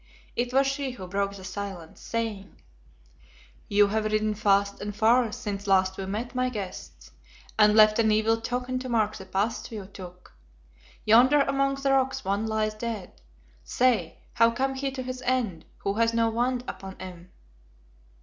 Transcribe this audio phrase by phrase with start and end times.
[0.35, 2.59] It was she who broke the silence, saying
[3.67, 7.11] "You have ridden fast and far since last we met, my guests,
[7.59, 10.33] and left an evil token to mark the path you took.
[11.05, 13.21] Yonder among the rocks one lies dead.
[13.63, 17.29] Say, how came he to his end, who has no wound upon him?"